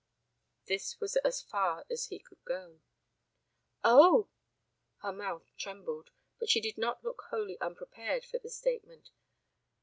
This 0.65 0.99
was 0.99 1.15
as 1.17 1.43
far 1.43 1.85
as 1.87 2.05
he 2.07 2.17
could 2.17 2.43
go. 2.43 2.81
"Oh!" 3.83 4.29
Her 5.03 5.13
mouth 5.13 5.51
trembled, 5.59 6.09
but 6.39 6.49
she 6.49 6.59
did 6.59 6.75
not 6.75 7.03
look 7.03 7.21
wholly 7.29 7.61
unprepared 7.61 8.25
for 8.25 8.39
the 8.39 8.49
statement. 8.49 9.11